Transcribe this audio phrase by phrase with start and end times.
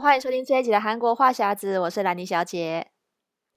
[0.00, 2.88] 欢迎收听这一集的韩国话匣子，我是兰妮小姐，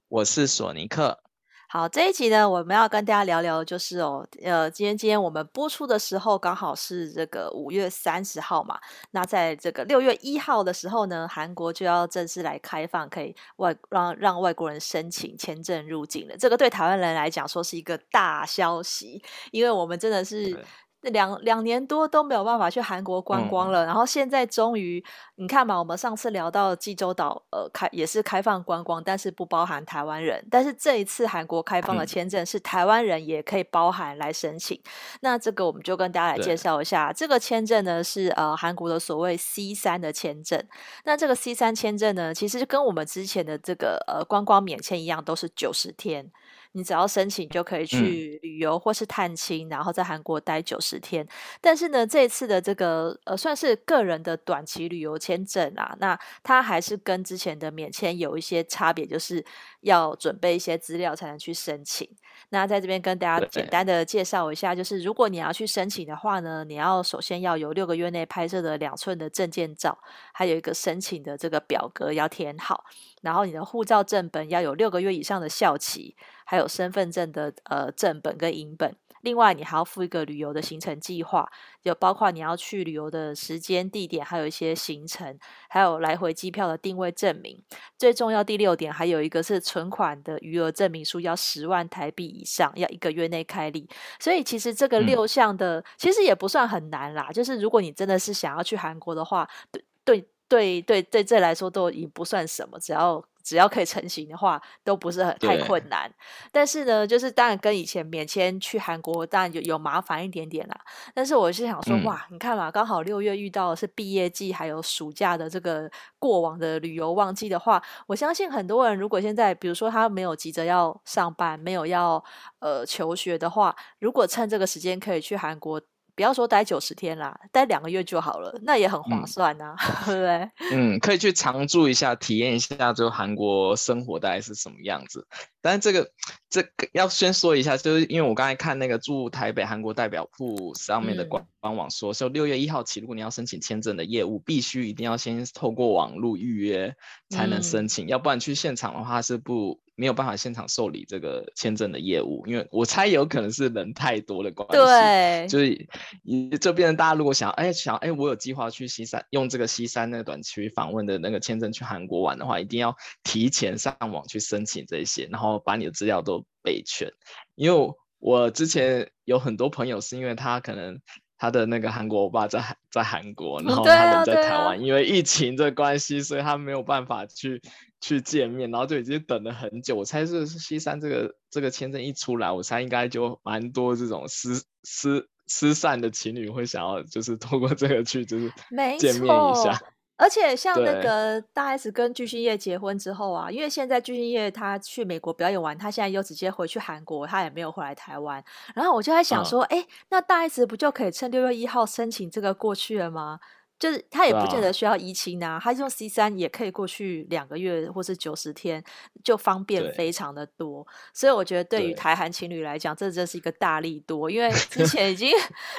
[0.08, 1.24] 我是索尼克。
[1.68, 8.80] 好，这一集呢，我们要跟大家聊聊，就是哦，呃，今天今天我们播出的时候刚好是这个五月三十号嘛，
[9.10, 16.38] 那在这个六月一号的时候呢，韩国就要正式来开放，可以外让让外国人申请签证入境了。
[16.38, 20.64] 这个对台湾人来讲说是一个大消息，因为我们真的是。
[21.02, 25.04] 两两年多都没有办法去韩国观光了，嗯、然后现在终于，
[25.36, 30.46] 你看嘛，我们上次聊到济州岛，呃，开也是开放观光，但是不包含台湾人。
[30.50, 34.76] 但是这一次韩国开放的签证是台湾人也可以包含来申请。
[34.78, 34.90] 嗯、
[35.22, 40.62] 那这个我们就跟大家来介绍一下，这个签证呢是呃韩国的所谓 C 三的签证。
[41.06, 46.32] 那这个 C 三签证呢，其实跟我们之前的这个呃观光免签一样，都是九十天。
[46.78, 51.28] 你只要申请就可以去旅游或是探亲，嗯、然后在韩国待九十天。
[51.60, 59.44] 但是呢，这次的这个呃算是个人的短期旅游签证啊，那它还是跟之前的免签有一些差别，就是
[59.82, 62.08] 要准备一些资料才能去申请。
[62.50, 69.98] 那在这边跟大家简单的介绍一下，就是如果你要去申请的话呢，你要首先要有六个月内拍摄的两寸的证件照，
[70.32, 72.86] 还有一个申请的这个表格要填好，
[73.22, 76.16] 然后你的护照正本要有六个月以上的效期，
[76.48, 78.96] 还有身份证的呃正本跟影本。
[79.22, 81.52] 另外，你还要附一个旅游的行程计划，
[81.84, 87.62] 就包括你要去旅游的时间、地点，还有一些行程，还有来回机票的定位证明。
[87.98, 93.90] 最重要第六点，还有一个是存款的余额证明书，要十万台币以上，要一个月内开立。
[94.18, 97.30] 所以其实这个六项的，嗯、其实也不算很难啦。
[97.32, 103.22] 就是如果你真的是想要去韩国的话，对对对对对，这来说都已经不算什么，只要。
[103.48, 106.12] 只要可以成型的话，都不是很太困难。
[106.52, 110.78] 但是呢，就是当然跟以前免签去韩国，当然有有麻烦一点点啦。
[111.14, 115.90] 但是我是想说，嗯、哇，你看嘛，刚好六月遇到的是毕业季，还有暑假的这个
[116.20, 122.22] 过往的旅游旺季的话，我相信很多人如果现在，比如说他没有急着要上班，没有要
[122.60, 125.82] 呃求学的话，如果趁这个时间可以去韩国。
[126.18, 130.50] 不要说待九十天啦，待两个月就好了，那也很划算呐、 对不对？
[130.72, 135.28] 嗯，可以去常住一下，体验一下就韩国生活大概是什么样子。
[135.62, 136.10] 但是这个
[136.50, 146.96] 这个要先说一下，就是因为我刚才看那个驻台北韩国代表部上面的官官网说，就六、嗯、月一号起，如果你要申请签证的业务，必须一定要先透过网络预约
[147.30, 149.80] 才能申请，嗯、要不然去现场的话是不。
[149.98, 155.88] 没有办法现场受理这个签证的业务，因为我猜有可能是人太多的关系，对，就是
[156.24, 167.12] 你这边大家如果想，哎，想，哎，我有计划去西山，用这个西山那个短期访问的那个签证去韩国玩的话，一定要提前上网去申请这些，然后把你的资料都备全。
[167.56, 171.02] 因为我之前有很多朋友是因为他可能。
[171.38, 177.62] 他的那个韩国欧巴在在韩国，然后他人在台湾，啊啊、因为疫情的关系，所以他没有办法去
[178.02, 179.96] 去见面，然后就已经等了很久。
[179.96, 188.52] 我猜是西山这个这个签证一出来，我猜应该就蛮多这种失失失散的情侣会想要就是通过这个去就是
[189.00, 189.80] 见面一下。
[190.18, 198.44] 而且像那个大 S 跟具俊曄结婚之后啊，因为现在具俊曄他去美国表演完，他现在又直接回去韩国，他也没有回来台湾。
[198.74, 203.40] 然后我就在想说，哎、嗯，那大 S 不就可以趁六月一号申请这个过去了吗？
[203.80, 208.84] 就是他也不见得需要移情啊，他用 C 三也可以过去两个月或是九十天，
[209.24, 210.86] 就方便非常的多。
[211.14, 215.32] 所以我觉得对于台韩情侣来讲，对这真是一个大力多，因为 之前已经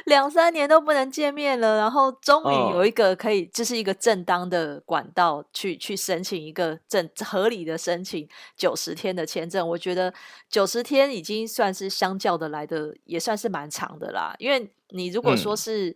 [0.07, 9.69] 两三年都不能见面了，然后终于有一个可以，这、就是一个正当的管道去去申请一个正合理的申请九十天的签证。
[9.69, 10.15] 我觉得
[10.49, 14.35] 九十天已经算是相较的来的，也算是蛮长的啦。
[14.39, 15.95] 因为你如果说是、嗯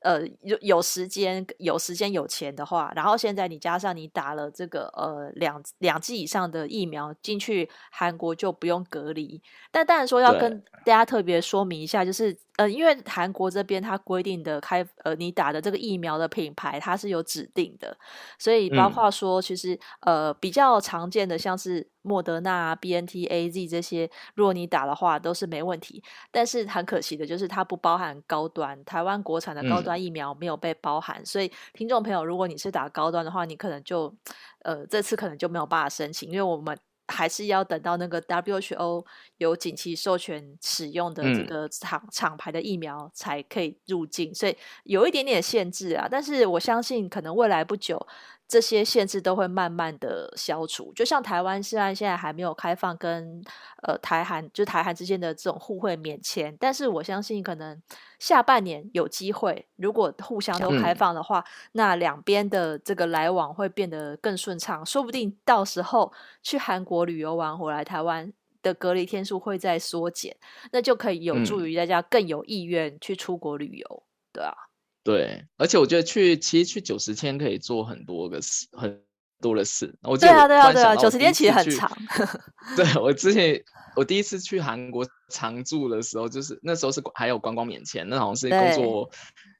[0.00, 9.42] 呃，有有时间有时间有钱的话，然后现在你加上你打了这个呃两两剂以上的疫苗进去韩国就不用隔离。
[9.72, 17.96] 但当然说要跟大家特别说明一下，就是呃，因为韩国这边它规定的开呃你打的这个疫苗的品牌它是有指定的，
[18.38, 21.88] 所以包括说其实呃比较常见的像是。
[22.02, 26.02] 莫德纳、BNT、AZ 这些，如果你打的话都是没问题。
[26.30, 31.20] 但是很可惜的就是它不包含高端，台湾国产的高端疫苗没有被包含。
[31.20, 34.14] 嗯、所以听众朋友，如果你是打高端的话，你可能就
[34.62, 36.74] 呃这次可能就没有办法申请，因为我们
[37.08, 39.04] 还是要等到那个 WHO
[39.38, 46.06] 有紧急授权使用的这个厂、嗯、厂牌的疫苗才可以入境，所以有一点点限制啊。
[46.10, 48.06] 但是我相信可能未来不久。
[48.48, 50.90] 这些限制都会慢慢的消除。
[50.94, 53.44] 就像台湾虽然现在还没有开放跟
[53.82, 57.80] 呃台韩就台韩之间的这种互惠免签，但是我相信可能
[58.18, 64.84] 下半年有机会，如果互相都开放的话，嗯、那两边的这个来往会变得更顺畅。
[64.86, 66.10] 说不定到时候
[66.42, 70.34] 去韩国旅游完回来，台湾的隔离天数会再缩减，
[70.72, 74.54] 那就可以有助于大家更有意愿去出国旅游，嗯、对啊。
[75.02, 79.00] 对，而且我觉得去其实去九十天可以做很多个事，很
[79.40, 79.94] 多的事。
[80.02, 81.90] 我对啊，对啊，对啊，九十天其实很长。
[82.76, 83.62] 对，我之前
[83.96, 89.10] 我第一次去韩国常住的时候，就是那时候是还有观光免签，那好像是工作。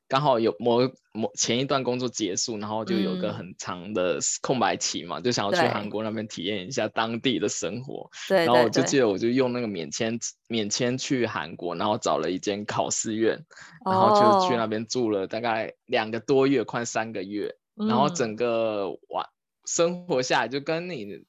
[0.09, 0.81] 刚好有某
[1.13, 8.11] 某前一段工作结束，然后就有个很长的空白期嘛，嗯、就想要去韩国那边体验一下当地的生活。
[8.27, 10.19] 对，然后我就记得我就用那个免签
[10.49, 13.39] 免签去韩国，然后找了一间考试院，
[13.85, 17.55] 然后就去那边住了大概两个多月，快三个月。
[17.77, 19.25] 然后整个玩
[19.65, 21.23] 生活下来，就跟你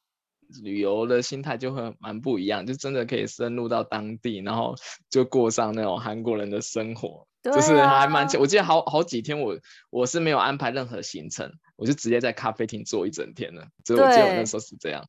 [0.63, 4.73] 旅游的心态就会蛮不一样，就真的可以深入到当地，然后
[5.11, 7.27] 就过上那种韩国人的生活。
[7.41, 9.53] 就是还蛮，我记得好好几天我，
[9.89, 13.65] 我我是没有安排任何行程，我就直接在咖啡厅坐一整天了。
[13.85, 15.03] 所以我记得我那时候是这样，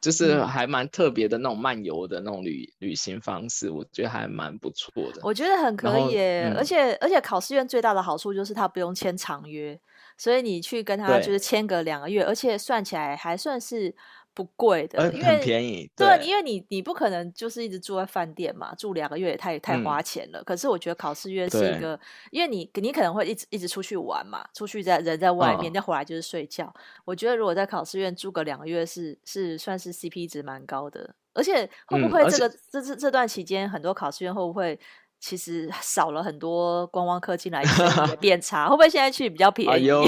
[0.00, 5.20] 就是还蛮特别的那种漫游的那种旅旅行方式，我觉得还蛮不错的。
[5.22, 9.78] 我觉得很可以耶，嗯、而且而且考试院最大的好处就是它不用签长约，
[10.16, 13.94] 所以你去跟他就是签个两个月，而且算起来还算是。
[14.34, 15.90] 不贵的，因为很便宜。
[15.96, 20.42] 对，因为你你不可能就是一直住在饭店嘛，住两个月也太太花钱了。
[20.44, 21.98] 可是我觉得考试院是一个，
[22.30, 26.72] 因为你你可能会一直一直出去玩嘛，出去在人在外面，再回来就是睡觉。
[27.04, 34.78] 我觉得如果在考试院住个两个月是是算是 CP 值蛮高的，而且会不会这个这这这段期间很多考试院会不会？
[35.20, 37.62] 其实少了很多观光客进来，
[38.08, 38.68] 也变差。
[38.68, 39.90] 会不会现在去比较便宜？
[39.90, 40.06] 哎、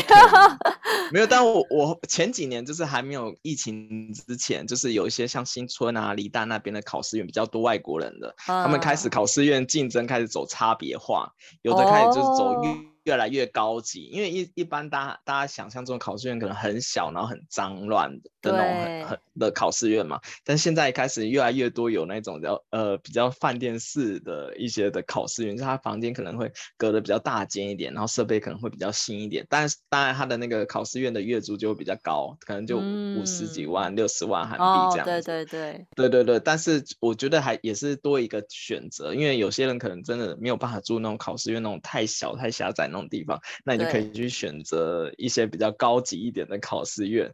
[1.13, 12.92] 没有，但我我前几年就是还没有疫情之前，就是有一些像新村啊、梨大那边的考试院比较多外国人的，啊、他们开始考试院竞争开始走差别化，有的开始就是走越。
[13.05, 20.21] 越来越高级，因为一一般大家大家想象中的考试院可能很小，然后很脏乱的那种很很的考试院嘛。
[20.45, 29.45] 但现在开始越来越多有那种比较呃比较饭店式的一些的考试院，就是它房间可能会隔得比较大间一点，然后设备可能会比较新一点。
[29.51, 35.01] 但是当然它的那个考试院的月租就会比较高，可能就五十几万、六十、嗯、万韩币这样。
[35.01, 36.39] 哦、对对对对对对。
[36.41, 42.92] 但是我觉得还也是多一个选择，因为有些人可能真的没有办法住那种考试院那种太小太狭窄。
[42.93, 47.33] 那种地方，那你就可以去选择一些比较高级一点的考试院，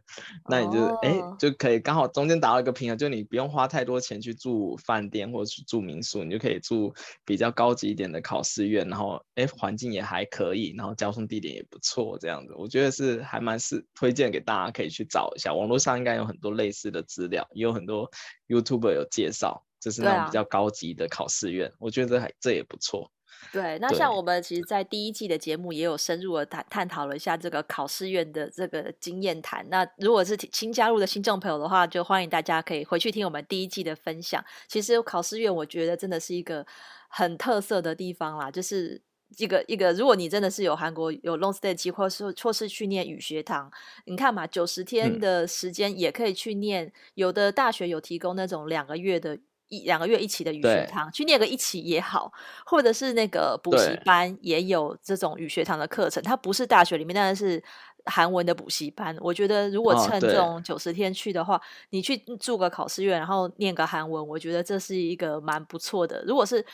[0.49, 1.37] 那你就哎、oh.
[1.39, 6.93] 就可以刚好中间达到一个平衡，就你不用花太多钱去住饭店或者去住民宿，你就可以住
[7.25, 18.09] 比较高级一点的考试院，然后哎环境也还可以，然后交通地点也不错，这样子我觉得是还蛮是推荐给大家可以去找一下，网络上应该有很多类似的资料，也有很多
[18.47, 23.11] YouTuber 有介绍，就是那种比较高级的考试院，啊、我觉得还这也不错。
[23.51, 29.67] 对，那像我们其实，在第一季的节目也有深入的探探讨了一下这个考试院的这个经验谈。
[29.69, 34.43] 那如果是新加入的新众朋友的话，就欢迎大家可以回去听我们第一季的分享。
[34.67, 36.63] 其实考试院，我觉得真的是一个
[37.07, 39.01] 很特色的地方啦，就是
[39.37, 43.71] 一个一个，如果你真的是有韩国有 long stay 期，或是或是去念语学堂，
[44.05, 49.39] 你看嘛，九十天的时间也可以去念，嗯、有的大学有提供那种两个月的。
[49.69, 52.31] 一两个月一起的语学堂，去念个一起也好，
[52.65, 56.21] 或者是那个补习班也有这种语学堂的课程。
[56.21, 57.63] 它不是大学里面，但是
[58.05, 59.15] 韩文的补习班。
[59.21, 66.23] 我觉得如果趁这种九十天去的话，哦、你去住个考试院，然后念个韩文，我觉得这是一个蛮不错的。
[66.27, 66.65] 如果是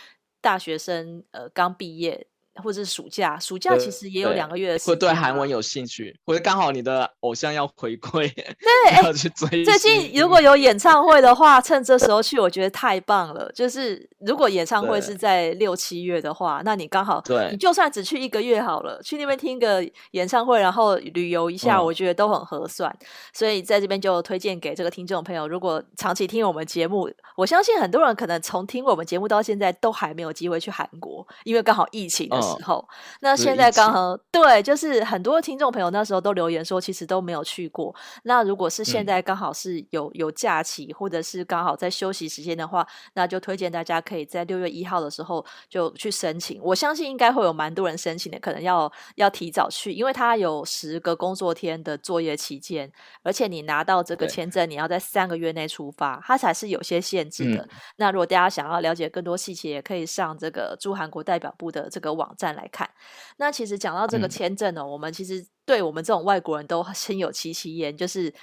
[0.42, 2.28] 大学生，呃，刚毕业。
[2.64, 4.94] 或者是暑假，暑假其实也有两个月的时间。
[4.94, 9.66] 会对韩文有兴趣，或者刚好你的偶像要回归，对，要去追。
[9.66, 13.52] 最近如果 有演唱会的话，趁这时候去，我觉得太棒了。
[13.54, 22.96] 就是如果演唱会是在六七月的话，那你刚好，对，你就算只去一个月好了，去那边听个演唱会，然后旅游一下，我觉得都很合算。
[23.34, 32.45] 所以在这边就推荐给这个听众朋友，如果长期听我们节目，我相信很多人可能从听我们节目到现在都还没有机会去韩国，因为刚好疫情的。
[32.58, 32.88] 时候，
[33.22, 37.94] 那现在刚好对，就是很多听众朋友那时候都留言说，其实都没有去过。
[38.24, 46.62] 那如果是现在刚好是有有假期，或者是刚好在休息时间的话，那就推荐大家可以在六月一号的时候就去申请。
[46.62, 52.92] 我相信应该会有蛮多人申请的，可能要要提早去，因为它有十个工作天的作业期间，
[53.24, 57.68] 而且你拿到这个签证，你要在三个月内出发，它才是有些限制的。
[57.96, 62.90] 那如果大家想要了解更多细节，也可以上这个驻韩国代表部的这个网网站来看。
[63.38, 68.34] 那其实讲到这个签证呢、哦嗯，我们其实对我们这种外国人都心有戚戚焉，就是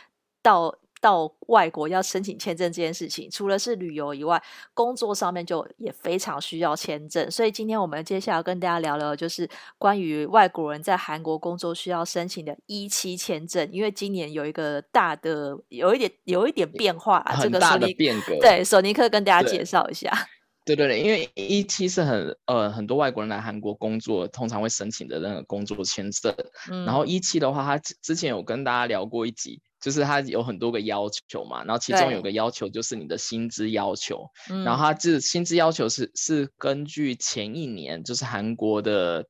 [0.43, 0.75] 到。
[1.03, 4.41] 到外国要申请签证这件事情，除了是旅游以外，
[4.73, 7.29] 工作上面就也非常需要签证。
[7.29, 13.69] 所以今天我们接下来跟大家聊聊，就是关于外国人在韩国工作需要申请的一期签证。
[13.73, 18.39] 因为今年有一个大的，有一点有一点变化啊，很大的变革。
[18.39, 20.09] 对，索尼克跟大家介绍一下。
[20.65, 26.35] 对对对，因为一期是很呃很多外国人来韩国工作通常会申请的那个工作签证。
[26.71, 29.61] 嗯、然后一期的话，他之前有跟大家聊过一集。
[29.83, 34.29] 就是它有很多个要求嘛，然后其中有个要求就是你的薪资要求，
[34.65, 39.27] 然后它这薪资要求是是根据前一年就是韩国的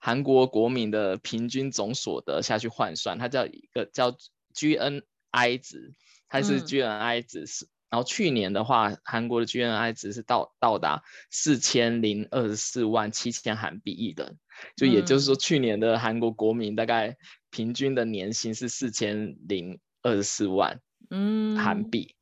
[0.00, 4.16] 韩国国民的平均总所得下去换算，它叫一个叫
[4.54, 5.92] GNI 值，
[6.26, 14.38] 它是 GNI 值是、嗯，然后去年的话，韩国的 GNI 值是到到达四千零二十四万七千韩币一人，
[14.74, 17.16] 就也就是说去年的韩国国民大概。
[17.54, 20.80] 平均的年薪是四千零二十四万，
[21.10, 22.14] 嗯，韩币。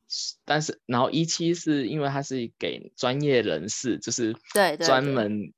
[0.45, 5.53] 但是，然后一期是因为它是给专业人士，就是对专门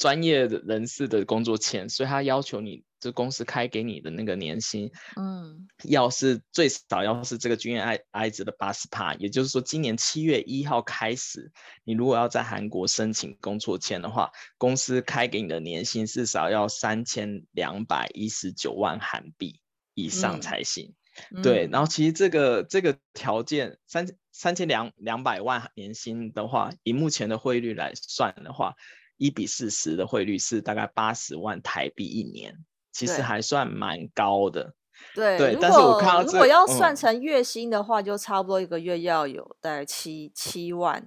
[0.00, 11.52] 专业的人士的工作签，所以他要求你，这公司开给你的那个年薪，嗯，要是最少要是这个 GNI 值的八十帕，也就是说，今年七月一号开始，
[11.84, 19.60] 你如果要在韩国申请工作签的话，公司开给你的年薪至少要三千两百一十九万韩币
[19.92, 20.94] 以上才行。
[21.30, 28.76] 嗯、对，然后其实这个这个条件三三千两两百万年薪的话，以目前的汇率来算的话。
[29.20, 32.56] 一比四十的汇率是大概八十万台币一年，
[32.90, 34.74] 其实还算蛮高的。
[35.14, 41.04] 对，对，但是我看到、这个、如果要算成月薪的话、嗯，就差不多一个月要有大概七七万，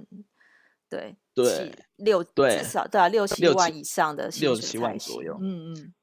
[0.88, 5.36] 对对六对至少对啊六七万以上的，六七万左右。
[5.42, 5.94] 嗯嗯，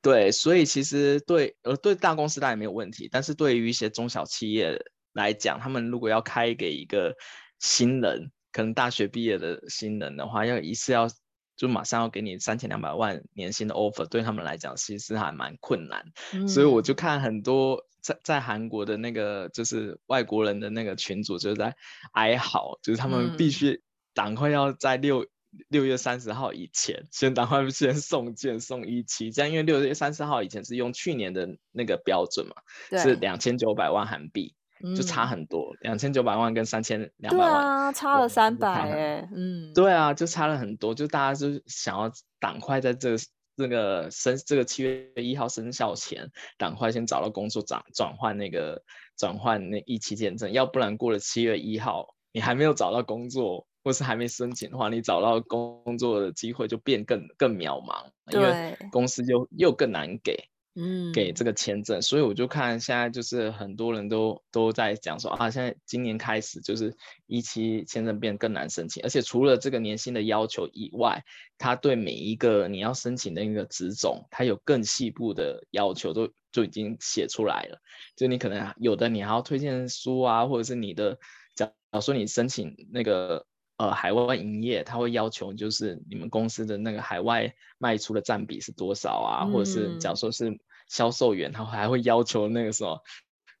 [0.00, 4.80] 对，所以其实对呃对大公司当然没有问题，但是对于一些中小企业
[5.14, 7.12] 来讲，他们如果要开给一个
[7.58, 11.08] 新人，可能大学毕业的新人的话，要一次要。
[11.56, 21.74] 就马上要给你三千两百万年薪的 offer，对他们来讲其实还蛮困难，嗯，所以我就看很多在在韩国的那个就是外国人的那个群组就是在
[22.12, 23.82] 哀嚎，就是他们必须
[24.14, 25.26] 赶快要在六
[25.68, 32.54] 六月三十号以前先赶快先送件送一期，这样因为六月三十号以前是用去年的那个标准嘛，
[33.00, 34.54] 是两千九百万韩币。
[34.96, 43.18] 就差很多，两千九百万跟三千两百万，对啊，差了三百哎，嗯，对啊，就差了很多，就大家就想要赶快在这个、
[43.56, 48.82] 这个生这个七月一号生效前，赶快先找到工作转转换那个
[49.16, 60.36] 转换那一期签证，要不然过了七月一号，你还没有找到工作，或是还没申请的话，你找到工作的机会就变更更渺茫，因为公司就又更难给。
[60.78, 66.94] 嗯，给这个签证，所以我就看现在就是很多人都都在讲说啊，现在今年开始就是
[67.26, 71.24] 一期签证变更难申请，而且除了这个年薪的要求以外，
[71.56, 77.78] 他对每一个你要申请的那个职种，他有更细部的要求，都就已经写出来了。
[78.14, 81.18] 就你可能有的你还要推荐书啊，或者是你的
[81.54, 83.46] 假如说你申请那个。
[83.78, 89.44] 呃，海外营业他会要求就是你们公司的那个海外卖出的占比是多少啊？
[89.44, 93.00] 嗯、或者是假如说是销售员，他还会要求那个什么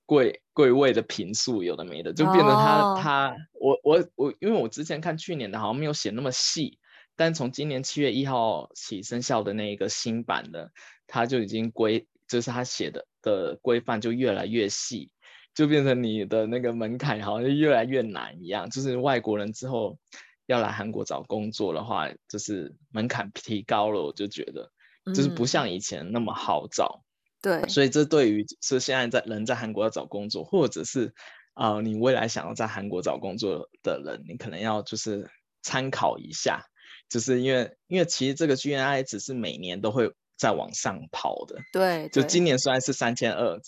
[0.04, 6.78] 柜柜位的频数，有的没的，就变成他、哦、他我我我，因为我之前看去年的好像没有写那么细，
[7.16, 10.70] 但从今年七月一号起生效的那一个新版的，
[11.06, 15.10] 他就已经规，就是他写的的规范就越来越细。
[15.54, 19.98] 就变成你的那个门槛好像越来越难一样，就是外国人之后
[20.44, 24.70] 要来韩国找工作的话，就是门槛提高了，我就觉得
[25.14, 27.02] 就是不像以前那么好找。
[27.46, 31.14] 对、嗯，所以这对于是现在在人在韩国要找工作，或者是
[31.54, 35.30] 啊、呃、你未来想要在韩国找工作的人，你可能要就是
[35.62, 36.64] 参考一下，
[37.08, 41.60] 就是因为因为其实这个 GNI 只是每年都会在往上跑的。
[41.72, 43.60] 对，就今年虽然是三千二，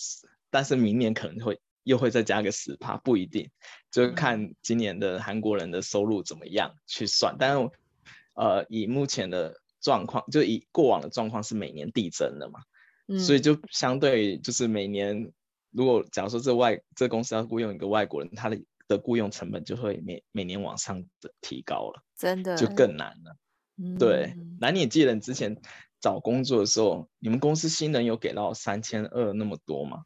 [0.50, 1.60] 但是明年可能会。
[1.84, 3.48] 又会再加个十趴，不一定，
[3.90, 7.36] 就看今年的韩国人的收入怎么样去算。
[7.38, 7.70] 但是，
[8.34, 12.60] 呃，以目前的状况，就以过往的状况是每年递增的嘛，
[13.08, 15.32] 嗯，所以就相对就是每年，
[15.72, 22.96] 如果假如说这外这公司要雇佣一个外国人，他的的雇佣成本就会每每年往上的提高了，真的就更。
[22.96, 23.36] 难了。
[23.80, 25.56] 嗯，对，那你也记得你之前
[26.00, 30.02] 找工作的时候，你们公司新人有给到三千二那么多吗？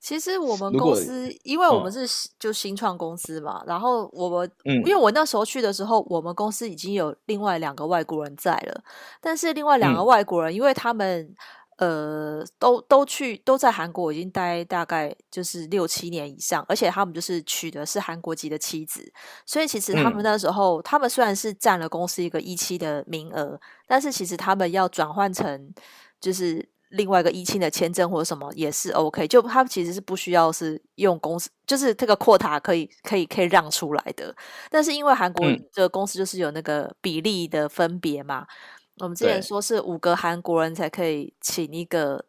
[0.00, 2.04] 其实我们公司，因为我们是
[2.40, 8.82] 就新创公司嘛，然后我们，嗯，因为我那时候去的时候，我们公司已经有另外两个外国人在了，
[9.20, 11.32] 但是另外两个外国人，因为他们
[11.78, 19.12] 呃都都去都在韩国已经待大概就是六七年以上，而且他们就是娶的是韩国籍的妻子，
[19.46, 25.74] 所以其实他们那时候，他们虽然是占了公司一个一期的名额，但是其实他们要转换成
[26.20, 26.68] 就是。
[26.94, 34.36] 另外一个一期的签证或者什么也是 OK，就他其实是不需要是用公司，就是这个 quota 可以可以可以让出来的。
[34.68, 38.46] 但是因为韩国这个公司就是有那个比例的分别嘛，嗯、
[38.98, 42.24] 我们之前说是五个韩国人才可以请一个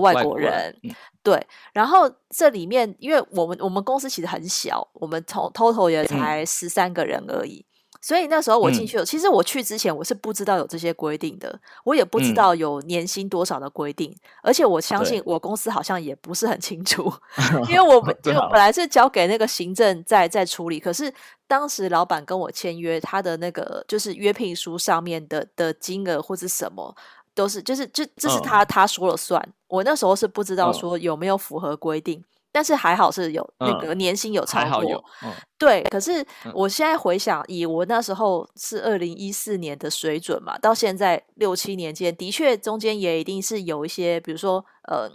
[0.00, 1.46] 外国人，国人嗯、对。
[1.72, 7.64] 然后这里面因为我们我们公司其实很小，我们从 total 也才十三个人而已。
[7.98, 17.12] 嗯所以那时候我进去了，嗯，其实我去之前我是不知道有这些规定的，我也不知道有年薪多少的规定，嗯，而且我相信我公司好像也不是很清楚，
[17.68, 21.12] 因为我们 就本来是交给那个行政在在处理，可是
[21.48, 26.94] 当时老板跟我签约，他的那个就是约聘书上面的的金额或者什么
[27.34, 32.22] 都是就是就这是他，嗯，他说了算，我那时候是不知道说有没有符合规定。
[32.50, 35.82] 但是还好是有那个年薪有超过，嗯嗯、对。
[35.90, 36.24] 可是
[36.54, 45.10] 我现在回想，以我那时候是二零一四年的水准嘛，到现在六七年间，的确中间也一定是有一些，比如说呃，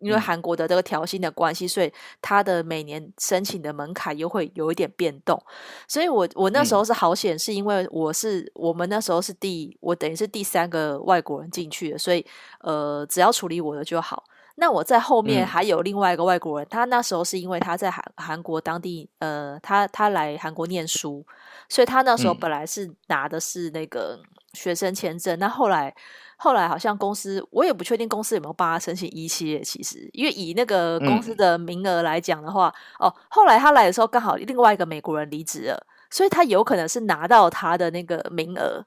[0.00, 5.42] 因为韩国的这个调薪的关系，所以他的每年申请的门槛又会有一点变动。
[5.88, 12.24] 所以我我那时候是好险，是因为我是我们那时候是第我等于是第三个外国人进去的，所以
[12.60, 14.22] 呃，只要处理我的就好。
[14.56, 21.26] 那我在后面还有另外一个外国人，嗯、他那时候是因为他在韩韩国当地，呃，他他来韩国念书，
[21.68, 24.20] 所以他那时候本来是拿的是那个
[24.52, 25.36] 学生签证。
[25.36, 25.92] 嗯、那后来
[26.36, 29.64] 后来好像公司，我也不确定公司有没有帮他申请 E7。
[29.64, 38.86] 其实，因为以那个公司的名额来讲的话，嗯、哦，后来他来的时候刚好另外一个美国人离职了，所以他有可能是拿到他的那个名额。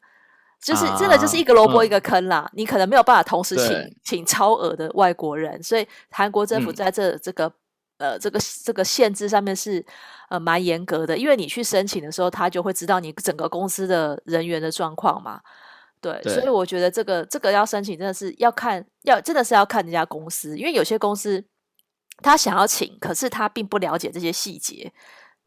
[0.61, 7.45] 就是真的就是一个萝卜一个坑啦，啊嗯、你可能没有办法同时请请超额的外国人，所以韩国政府在这这个、
[7.99, 9.85] 嗯、呃这个这个限制上面是
[10.29, 15.39] 呃蛮严格的，因为你去申请的时候，他就会知道你整个公司的人员的状况嘛。
[16.01, 21.43] 对，对所以我觉得这个这个要申请真的是要看要真的是要看这家公司，因为有些公司
[22.21, 24.91] 他想要请，可是他并不了解这些细节。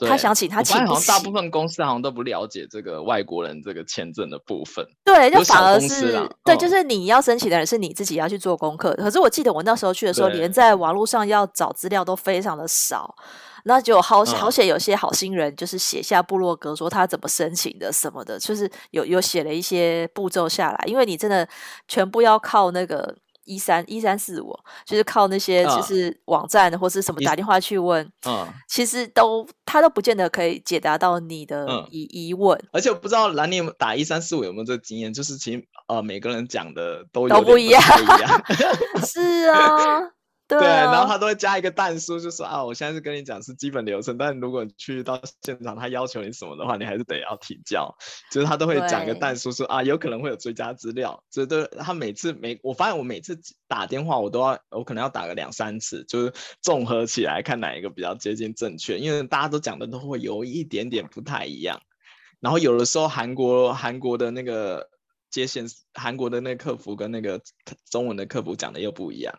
[0.07, 4.84] 他想请他请，好像大部分公司好像都不了解这个外国人这个签证的部分。
[5.04, 8.95] 对，就反而是对，就是你要申请的人是你自己要去做功课。
[8.95, 13.15] 可是我记得我那时候去的时候，连在网络上要找资料都非常的少。
[13.65, 20.84] 那就好好写，有些好心人就是写下部落格说他怎么申请的什么的，就是有有写了一些步骤下来。
[20.86, 21.47] 因为你真的
[21.86, 23.15] 全部要靠那个。
[23.50, 32.56] 一三一三四五，就是靠那些就是网站或是什么打电话去问，嗯，其实都他都不见得可以解答到你的疑疑问。
[32.71, 37.82] 而且我不知道兰你打一三四五有没有这个经验，就是其实呃每个人讲的都有都不一样，
[39.04, 40.00] 是啊。
[40.50, 47.95] 对，啊、对，然后他都会加一个蛋书，就说啊，我现在是跟你讲是基本流程，但如果你去到现场，他要求你什么的话，你还是得要提交。
[48.32, 51.23] 就是他都会讲一个蛋书说，说啊，有可能会有追加资料。
[51.30, 61.80] 这都他每次每，我发现我每次打电话，我都要，我可能要打个两三次，就是综合起来看哪一个比较接近正确，因为大家都讲的都会有一点点不太一样。
[62.41, 64.89] 然后有的时候韩国韩国的那个
[65.30, 67.41] 接线，韩国的那个客服跟那个
[67.91, 69.32] 中文的客服讲的又不一样。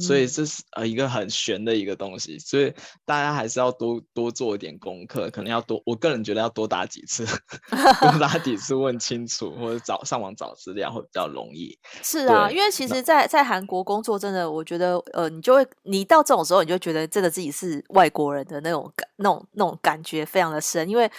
[0.00, 2.72] 所以这是呃一个很玄的一个东西，所以
[3.04, 7.26] 大家还是要多多做一点功课，可能要多，我个人觉得要多打几次，
[8.00, 11.78] 多打几次问清楚，或者找上网找资料会比较容易。
[12.02, 21.10] 是啊，因为其实在，在在韩国工作，真的我觉得呃，你就会你到这种时候，你就觉得真的自己是外国人的那种感，那种那种感觉非常的深，因为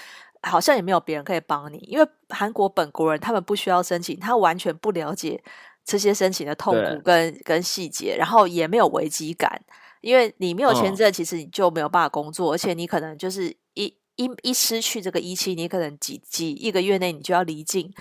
[0.43, 5.43] 好像也没有别人可以帮你，因为韩国本国人他们不需要申请，他完全不了解。
[5.83, 9.61] 这些申请的痛苦跟跟细节，然后也没有危机感，
[10.01, 17.91] 因为你没有签证，其实你就没有办法工作，哦、而且你可能就是一一一失去这个一期，你可能几几一个月内你就要离境，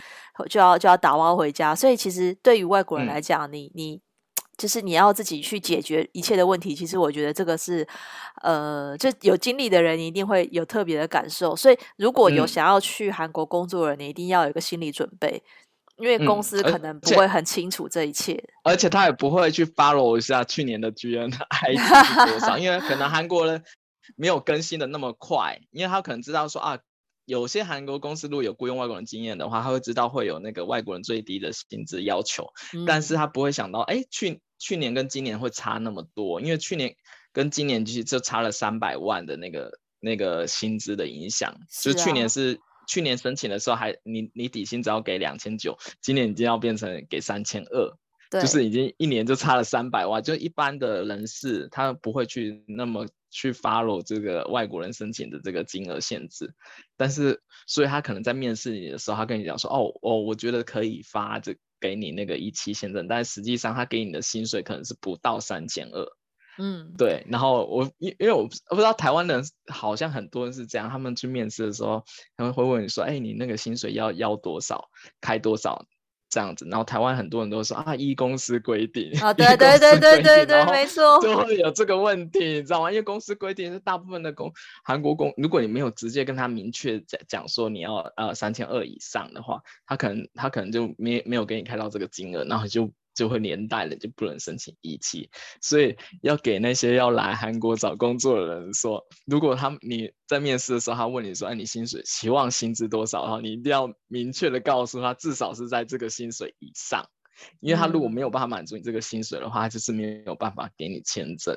[0.49, 1.75] 就要就要打包回家。
[1.75, 4.01] 所以其实对于外国人来讲，嗯、你你
[4.59, 6.75] 就是你要自己去解决一切的问题。
[6.75, 7.87] 其实我觉得这个是
[8.43, 11.57] 呃，就有经历的人你一定会有特别的感受。
[11.57, 15.43] 所以如果有想要去韩国工作的人，一定要有一个心理准备。
[16.01, 21.31] 因为公司可能不会很清楚这一切，嗯、而且他也不会去 follow 一下去年的 GNI
[22.27, 23.63] 多少，因为可能韩国人
[24.17, 26.79] 没有更新的那么快，因为他可能知道说啊，
[27.27, 36.97] 有些韩国公司如果有雇佣外国人经验的话，他会知道会有那个外国人最低的薪资要求，嗯、但是他不会想到，哎，去去年跟今年会差那么多，因为去年
[37.33, 42.59] 跟今年其实就差了三百万的那个那个薪资的影响，就去年是
[42.91, 47.97] 去年申请的时候还你你底薪只要给两千九，今年已经要变成给三千二。
[48.31, 56.53] 对就是已经一年就差了三百万，就一般的人士他不会去那么去 follow 这个外国人申请的这个金额限制，
[56.97, 66.07] 但是所以他可能在面试你的时候，他跟你讲说，哦哦，我觉得可以发这给你那个一期签证，但实际上他给你的薪水可能是不到三千二，
[66.61, 72.05] 嗯，对，然后我因因为我不知道台湾人好像很多人是这样，他们去面试的时候，
[72.37, 75.87] 他们会问你说，哎，你那个薪水要要多少，开多少？
[76.33, 82.91] 这样子，然后台湾很多人都说啊，依公司规定啊，对对对对对对，没错，就会有这个问题，你知道吗？
[82.93, 84.53] 因为公司规定是大部分的公
[84.85, 92.93] 韩国公，如果你没有直接跟他明确讲讲说你要呃三千二以上的话，他可能他可能就没没有给你开到这个金额，然后就。
[93.15, 95.29] 就会连带了就不能申请一期，
[95.61, 103.25] 所以要给那些要来韩国找工作的人说，如果他你在面试的时候，他问你说，哎，你薪水期望薪资多少？
[103.25, 107.05] 然后你一定要明确的告诉他，至少是在这个薪水以上，
[107.61, 111.57] 因为他如果没有办法满足你这个薪水的话，他就是没有办法给你签证。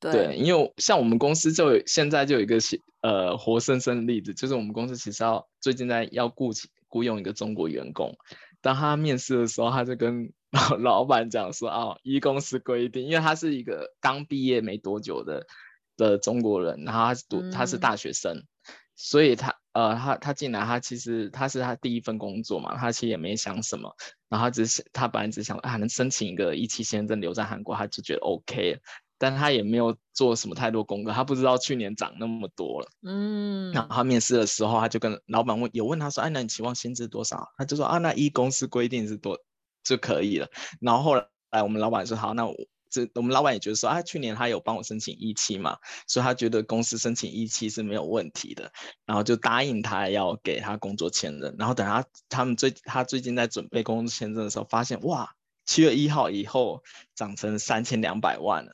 [0.00, 2.58] 对，对，因为像我们公司就有现在就有一个
[3.02, 6.50] 呃活生生的例子，就是我们公司其实要最近在要雇
[6.88, 8.16] 雇佣一个中国员工。
[8.62, 15.46] 当他面试的时候，他就跟老老板讲说：“哦，依公司规定，因为他是一个刚毕业没多久的
[15.96, 18.46] 的中国人，然后他是读他是大学生，嗯、
[18.96, 23.94] 所以他呃他他进来，他其实他是他第一份工作嘛，他其实也没想什么，
[24.28, 28.80] 然后他只是他本来只想啊能申请一个一期签证留在韩国，他就觉得 OK。”
[29.22, 32.88] 但他也没有做什么太多功课，他不知道去年涨那么多了。
[33.02, 39.38] 嗯，然后他面试的时候，他就跟老板问，有问他说：“哎，那你期望薪资多少？”他就说：“啊，那依公司规定是多
[39.82, 40.48] 就可以了。”
[40.80, 42.54] 然后后来我们老板说：“好，那我
[42.90, 48.72] 这我们老板也觉得说，啊，去年他有帮我申请一期嘛，所以他觉得公司申请一期是没有问题的，
[49.06, 51.54] 然后就答应他要给他工作签证。
[51.58, 55.34] 然后等他他们最他最近在准备工作签证的时候，发现哇，
[55.66, 56.82] 七月一号以后
[57.14, 58.72] 涨成三千两百万了。”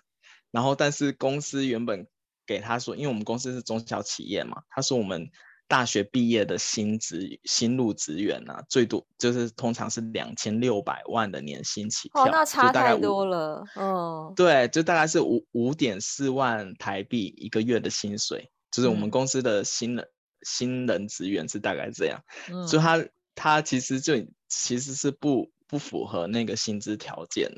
[0.51, 2.07] 然后，但是公司原本
[2.47, 5.29] 给他说，因为我们公司是中小企业嘛，他说我们
[5.69, 20.09] 大学毕业的新职新入职员啊，最多就是通常是两千六百万的年薪起跳，哦，那差太多了，嗯，对，就大概是五五点四万台币一个月的薪水，就是我们公司的新人、嗯、
[20.43, 24.15] 新人职员是大概这样，嗯、所以他他其实就
[24.49, 27.51] 其实是不不符合那个薪资条件。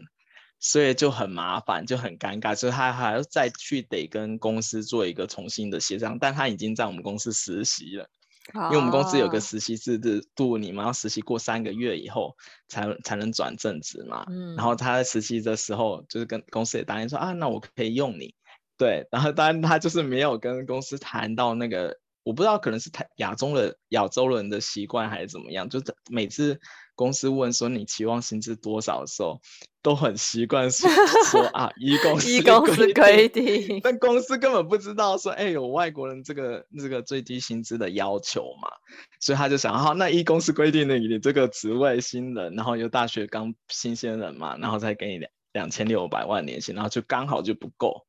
[0.61, 6.19] 所以就很麻烦，就很尴尬，所以他还要再去得跟公司做一个重新的协商。
[6.19, 8.05] 但他已经在我们公司实习了，
[8.55, 9.99] 哦、因为我们公司有个实习制
[10.35, 14.25] 度，你们要实习过三个月以后才才能转正职嘛。
[14.29, 18.35] 嗯、然后他在实习的时候，就是跟公司也答应说啊，那我可以用你。
[18.77, 26.61] 对，然后当然他就是没有跟公司谈到那个，我不知道可能是台亚洲的亚洲人的习惯还是怎么样，就是每次。
[26.99, 29.41] 公司问说你期望薪资多少的时候，
[29.83, 30.91] 都很习惯说
[31.31, 38.69] 说啊，一公司一公司规定，但公司根本不知道说，哎、欸，有外国人这个这个最低薪资的要求嘛，
[39.21, 48.05] 所以他就想，好，那一公司规定的你这个职位新人，然后又大学刚新鲜人嘛，然后再给你两两千六百万年薪，然后就刚好就不够，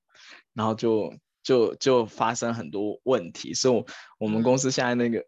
[0.55, 1.13] 然后就
[1.49, 3.85] 就就发生很多问题，所以
[4.19, 5.19] 我们公司现在那个。
[5.19, 5.25] 嗯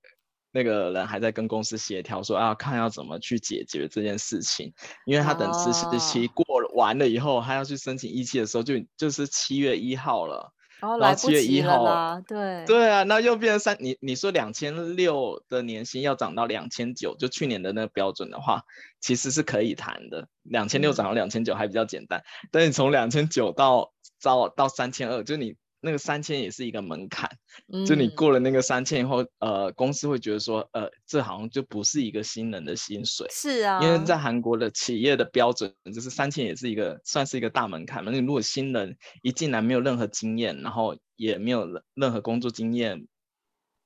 [0.54, 4.74] 那个人还在跟公司协调，说啊，看要怎么去解决这件事情，
[5.06, 10.52] 因为他等实习期过完了以后，他要去申请一期的时候就，就就是七月一号了。
[10.82, 18.64] 哦，然后七月一号了，对对啊，那又变成三，你你说两千六的年薪要涨到两千九，就去年的那个标准的话，
[19.00, 20.28] 其实是可以谈的。
[20.44, 25.56] 两千六涨到两千九还比较简单，嗯、但你从两千九到到到三千二，就你。
[25.84, 27.28] 那个三千也是一个门槛，
[27.74, 33.28] 嗯、就你过了那个三千以后，呃，公司会觉得说，呃，这好像就不是一个新人的薪水。
[33.32, 38.12] 是啊，因为在韩国的企业的标准就是三千也是一个算是一个大门槛嘛。
[38.12, 43.08] 那如果新人一进来没有任何经验，然后也没有任何工作经验，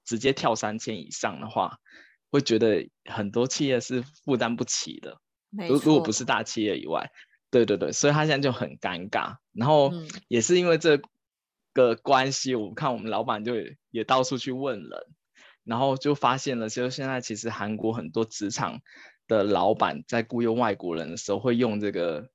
[0.03, 1.77] 直接跳三千以上的话，
[2.29, 5.17] 会觉得很多企业是负担不起的。
[5.69, 7.09] 如如果不是大企业以外，
[7.49, 9.37] 对对对，所以他现在就很尴尬。
[9.53, 9.93] 然后
[10.27, 10.99] 也是因为这。
[11.75, 13.53] 个关系，我看我们老板就
[13.91, 14.89] 也到处去问人，
[15.65, 18.79] 然后就发现了，就现在其实韩国很多职场
[19.27, 22.29] 的老板在雇佣外国人的时候，会用这个，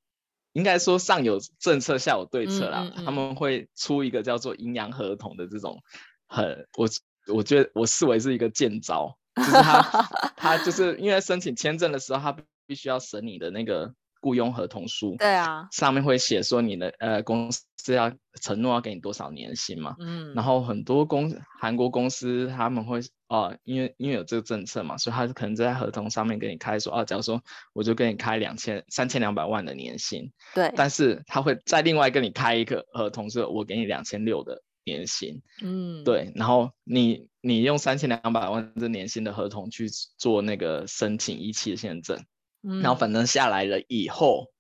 [0.53, 5.83] 应该说上有政策下有对策啦，嗯嗯嗯，他们会出一个叫做阴阳合同的这种
[6.29, 6.89] 很，很我
[7.35, 9.83] 我觉得我视为是一个贱招，就是他
[10.37, 42.23] 他就是因为申请签证的时候，他必须要审你的那个雇佣合同书，对啊，上面会写说你的呃公司要承诺要给你多少年薪嘛，嗯，然后很多公韩国公司他们会哦、呃，因为因为有这个政策嘛，所以他可能在合同上面给你开说，哦、啊，假如说我就给你开两千三千两百万的年薪，对，但是他会再另外跟你开一个合同，是我给你两千六的年薪，嗯，对，然后你你用三千两百万这年薪的合同去做那个申请一期的签证。
[42.63, 44.53] 然后反正下来了以后，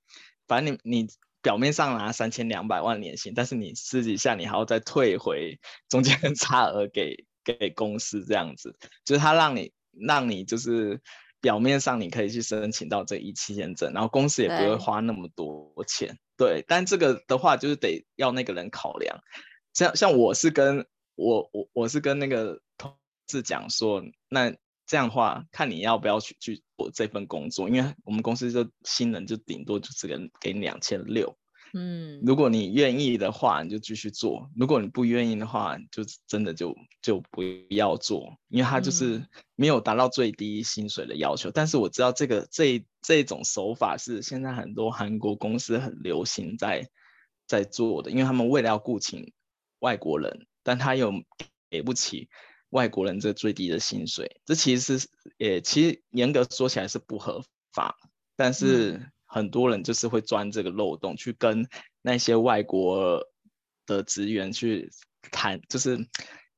[0.49, 1.09] 反正你你
[1.43, 5.59] 表面上拿三千两百万年薪，但是你私底下你还要再退回
[5.89, 11.01] 中间的差额给给公司这样子，就是他让你让你就是
[11.41, 19.21] 表面上你可以去申请到这一期签证，然后公司也不会花那么多钱，对，对，但这个的话就是得要那个人考量，
[19.75, 20.87] 像像我是跟
[21.17, 22.97] 我我我是跟那个同
[23.29, 24.55] 事讲说那。
[24.90, 31.38] 这样的话，看你要不要去去做这份工作，因为我们公司就新人就顶多就只能给你两千六。
[31.72, 39.24] 嗯，如果你愿意的话，你就继续做；如果你不愿意的话，就真的就就不要做，因为他就是
[39.55, 41.50] 没有达到最低薪水的要求。
[41.50, 46.90] 嗯、但是我知道这个这这种手法是现在很多韩国公司很流行在
[47.46, 49.33] 在做的，因为他们为了要雇请
[49.79, 51.12] 外国人，但他又
[51.70, 52.29] 给不起。
[52.70, 57.96] 外国人这最低的薪水，这其实是也其实严格说起来是不合法，
[58.37, 61.68] 但是很多人就是会钻这个漏洞，去跟
[62.02, 63.24] 那些外国
[63.87, 64.90] 的职员去
[65.30, 66.09] 谈，就是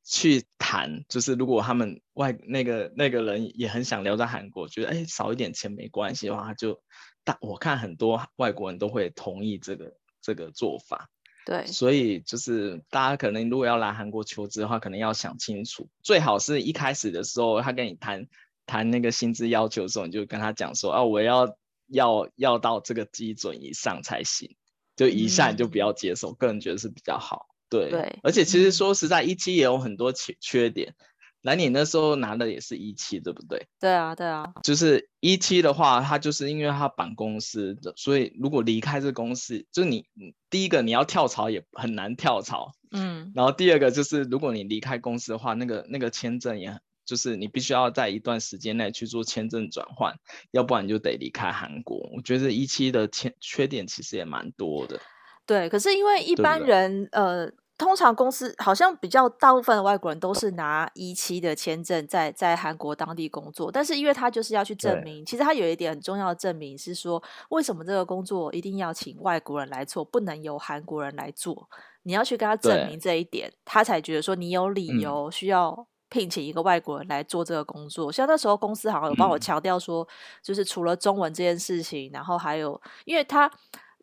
[0.04, 6.82] 去谈，就是如果他们外那个那个人也很想留在韩国，觉得哎少一点钱没关系的话，他就
[7.24, 11.08] 但我看很多外国人都会同意这个这个做法。
[11.44, 18.26] 对，所以就是大家可能如果要来韩国求职的话，可能要想清楚，最好是一开始的时候他跟你谈
[18.66, 21.56] 谈那个薪资要求的时候，你就跟他讲说啊，我要
[21.88, 24.56] 要要到这个基准以上才行，
[24.96, 27.48] 就一下你就不要接受，嗯、个人觉得是比较好。
[27.68, 30.94] 对，对，而且其实说实在，一期也有很多缺缺点。
[31.42, 33.66] 来，你那时候拿的也是一期，对不对？
[33.80, 34.52] 对啊，对啊。
[34.62, 40.06] 就是一期的话，它就是因为它绑公司的，所以如果离开这公司，就是你
[40.50, 43.32] 第一个你要跳槽也很难跳槽，嗯。
[43.34, 50.14] 然后第二个就是如果你离开公司的话，那个那个签证也，就是你必须要在一段时间内去做签证转换，
[50.52, 52.08] 要不然你就得离开韩国。
[52.14, 55.00] 我觉得一期的缺缺点其实也蛮多的。
[55.44, 57.52] 对，可是因为一般人呃。
[57.82, 71.68] 通常公司好像比较大部分的外国人都是拿一期的签证在在韩国当地工作，但是因为他就是要去证明，其实他有一点很重要的证明是说，为什么这个工作一定要请外国人来做，不能由韩国人来做？
[72.04, 78.10] 你要去跟他证明这一点，他才觉得说你有理由需要聘请一个外国人来做这个工作。
[78.10, 80.06] 嗯、像那时候公司好像有帮我强调说，
[80.40, 83.50] 就是除了中文这件事情，然后还有因为他。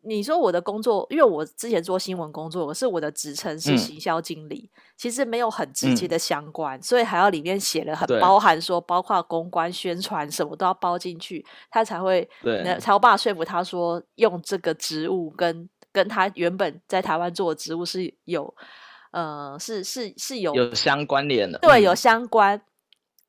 [0.02, 18.54] 你说我的工作，因为我之前做新闻工作，可是我的职称是行销经理，嗯，其实没有很直接的相关，嗯，所以还要里面写了很包含说，包括公关宣传什么都要包进去，他才会那才有办法说服他说用这个职务跟跟他原本在台湾做的职务是有
[19.10, 22.62] 呃是是是有有相关联的，对，有相关。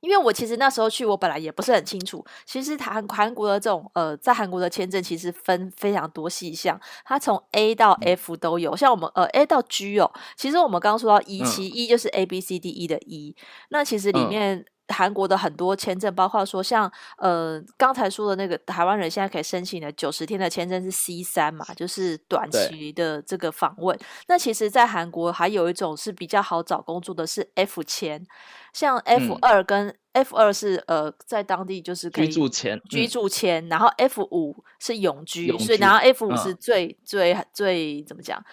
[0.02, 2.24] 因为我其实那时候去，我本来也不是很清楚。
[2.46, 8.76] 其实韩韩国的这种呃，在韩国的签证其实分非常多细项，它从 A 到 F 都有。
[8.76, 13.36] 像我们呃 A 到 G 哦，其实我们刚刚说到 E 期 E 就是 A B C D E 的 E，
[13.70, 14.66] 那其实里面。
[14.92, 23.98] 嗯韩国的很多签证，包括说像呃刚才说的那个台湾人现在可以申请的九十天的签证是 C 三嘛，就是短期的这个访问。
[24.28, 28.26] 那其实，在韩国还有一种是比较好找工作的是 F 签，
[28.74, 38.44] 像 F 二跟 F 二是、嗯、呃在当地就是可以居住签，居住签，然后 F 五是永居，所以然后 F 五是最最，最怎么讲？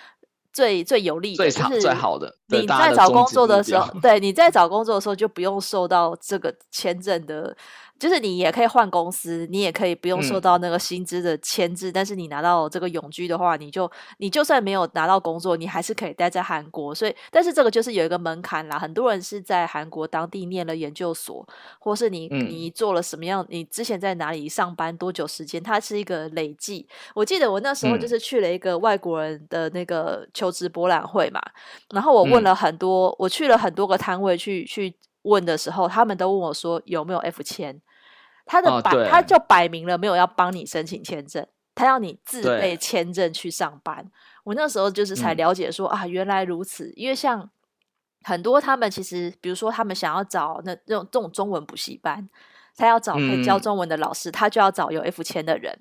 [0.59, 2.35] 最最有利的，最长、就是最好的。
[2.49, 7.57] 你在找工作的时候， 对，你在找工作的时候就不用受到这个签证的。
[7.98, 16.94] 就是你也可以换公司，你也可以不用受到那个薪资的牵制，嗯，但是你拿到这个永居的话，你就你就算没有拿到工作，你还是可以待在韩国。
[16.94, 18.78] 所以，但是这个就是有一个门槛啦。
[18.78, 21.46] 很多人是在韩国当地念了研究所，
[21.80, 26.87] 或是你你做了什么样，你之前在哪里上班多久时间，它是一个累计。
[27.14, 31.40] 我记得我那时候就是去了一个外国人的那个求职博览会嘛，
[31.92, 37.80] 然后我问了很多，我去了很多个摊位去去问的时候，他们都问我说有没有 F 签。
[38.48, 44.11] 他的摆、哦，他就摆明了没有要帮你申请签证，他要你自备签证去上班。
[44.42, 46.90] 我那时候就是才了解说、嗯、啊，原来如此。
[46.96, 47.48] 因为像
[48.22, 52.26] 很多他们其实，比如说他们想要找那那种这种中文补习班，
[52.74, 55.78] 他要找会教中文的老师，嗯、他就要找有 F 签的人。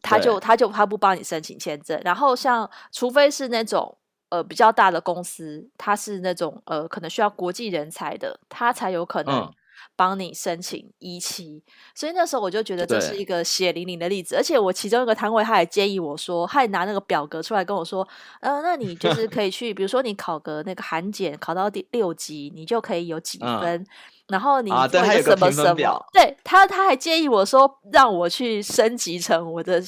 [0.00, 2.00] 他就他就他不帮你申请签证。
[2.02, 3.96] 然后像除非是那种
[4.30, 9.52] 呃比较大的公司，他是那种呃可能需要国际人才的，他才有可能。
[9.94, 11.62] 嗯帮你申请一期，
[11.94, 18.04] 所以那时候我就觉得这是一个血淋淋的例子，而且我其中一个摊位他还建议我说，他还拿那个表格出来跟我说，
[18.40, 23.86] 呃，那你就 是可以去，比如说你考个那个韩检，考到第六级，你就可以有几分，嗯、
[24.28, 29.80] 然后你做一个什么什么，啊、对他他还建议我说，让我去升级成我的。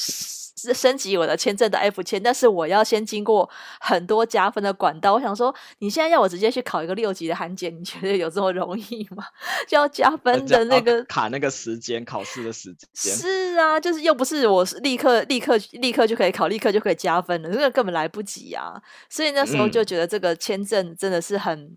[0.57, 3.49] 是升级我的签证的 F 签，但是我要先经过
[3.81, 5.15] 很多加分的管道。
[5.15, 9.25] 我想说，你现在要我直接去考一个六级的韩检，你觉得有这么容易吗？
[9.69, 13.15] 就要加分的那个卡那个时间，考试的时 间。
[13.15, 18.81] 是啊，就是又不是我立刻立刻立刻就可以考，立刻就可以加分了，这个根本来不及啊！
[19.11, 21.59] 所以那时候就觉得这个签证真的是很。
[21.59, 21.77] 嗯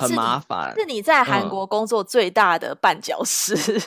[0.00, 3.54] 很麻烦，是你在韩国工作最大的绊脚石。
[3.54, 3.80] 嗯、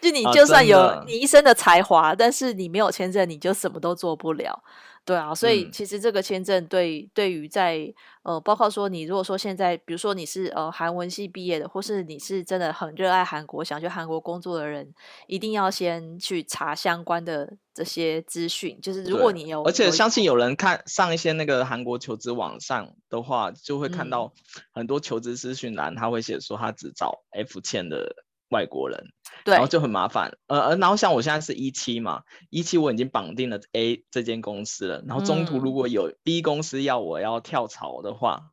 [0.00, 4.62] 就你就算有你一身的才华，啊、但是你没有签证，你就什么都做不了。
[5.04, 7.90] 对啊，所以其实这个签证对对于在
[8.24, 14.92] 呃，包括说你如果说现在，比如说你是呃韩文系毕业的，或是你是真的很热爱韩国，想去韩国工作的人，
[15.26, 18.80] 一定要先去查相关的这些资讯。
[18.82, 24.32] 就是如果你有，而且相信有人看上一些那个韩国求职网上的话，就会看到
[24.72, 28.24] 很多求职资讯栏，他会写说他只找 F 签的。
[28.50, 29.12] 外国人，
[29.44, 38.50] 对，然后就很麻烦，呃呃，然后像我现在是一期嘛，一期我已经绑定了 A 这间公司了，然后中途如果有 B 公司要我要跳槽的话，嗯、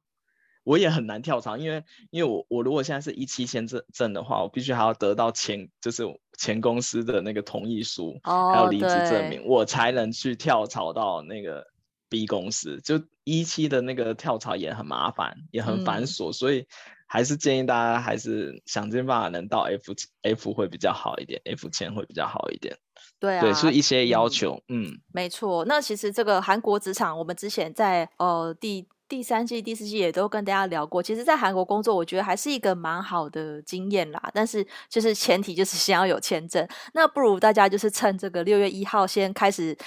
[0.66, 6.04] 我也很难跳槽，因为因为我我如果现在是一期签证证的话，我必须还要得到签就是
[6.38, 11.66] 前公司的那个同意书，哦、还有离职证明，我才能去跳槽到那个
[12.10, 16.66] B 公司，就一期的那个跳槽也很麻烦，也很繁琐，嗯、所以。
[17.08, 19.94] 还是建议大家还是想尽办法能到 F
[20.24, 22.76] F 会比较好一点，F 签会比较好一点。
[23.20, 24.60] 对啊，对，是一些要求。
[24.70, 25.64] 嗯，嗯没错。
[25.66, 31.02] 那其实这个韩国职场，我们之前在呃第第三季、第四季也都跟大家聊过。
[31.02, 34.32] 其实，在韩国工作，我觉得还是一个蛮好的经验啦。
[34.34, 36.68] 但是，就是前提就是先要有签证。
[36.94, 39.78] 那不如大家就是趁这个六月一号先开始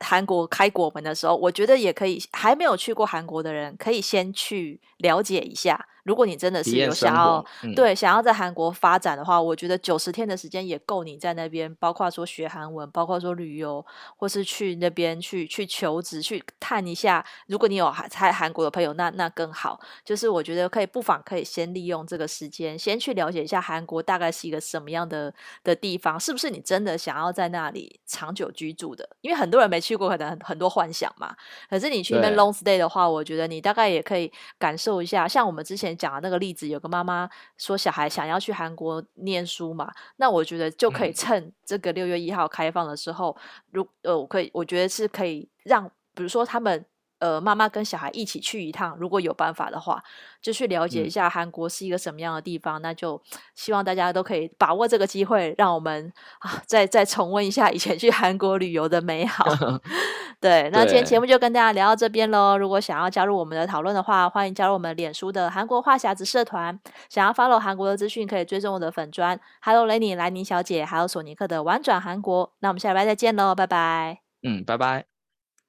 [0.00, 2.22] 韩国开国门的时候，我觉得也可以。
[2.32, 5.86] 还没有去过韩国的人，可以先去了解一下。
[6.04, 13.84] 如果你真的是有想要、嗯、对想要在韩国发展的话，我觉得九十天的时间也够你在那边，包括说学韩文，包括说旅游，
[14.16, 17.24] 或是去那边去去求职，去探一下。
[17.46, 19.78] 如果你有在韩国的朋友，那那更好。
[20.04, 25.32] 就是我觉得可以不妨可以先利用这个时间，先去了解一下韩国大概是一个什么样的
[25.62, 29.06] 的地方，是不是你真的想要在那里长久居住的？
[29.20, 31.36] 因为很多人没去过，可能很多幻想嘛。
[31.68, 35.89] 可是你去那边 long stay 的话，我觉得你大概也可以感受一下，像我们之前。
[35.96, 43.36] 讲的那个例子，有个妈妈说小孩想要去韩国念书嘛，那我觉得就可以趁这个六月一号开放的时候，
[43.70, 46.84] 如呃，我可以，我觉得是可以让，比如说他们。
[47.20, 50.02] 呃，妈妈跟小孩一起去一趟，如果有办法的话，
[50.42, 52.80] 就去了解一下韩国是一个什么样的地方。
[52.80, 53.20] 嗯、那就
[53.54, 59.44] 希望大家都可以把握这个机会，让我们啊，再再重温一下以前去韩国旅游的美好。
[60.40, 62.56] 对，那今天节目就跟大家聊到这边喽。
[62.56, 66.80] 如果想要加入我们的讨论的话，欢迎加入我们脸书的韩国话匣子社团。
[67.10, 69.38] 想要 follow 韩国的资讯，可以追踪我的粉专。
[69.60, 72.50] Hello Lenny 兰妮小姐，还有索尼克的玩转韩国。
[72.60, 74.20] 那我们下礼拜再见喽，拜拜。
[74.42, 75.09] 嗯，拜拜。